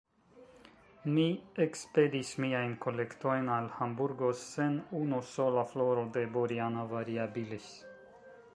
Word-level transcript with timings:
Mi 1.15 1.25
ekspedis 1.65 2.31
miajn 2.45 2.71
kolektojn 2.85 3.51
al 3.57 3.69
Hamburgo, 3.75 4.31
sen 4.45 4.81
unu 5.03 5.21
sola 5.35 5.67
floro 5.75 6.07
de 6.17 6.25
Boriana 6.39 6.87
variabilis. 6.95 7.73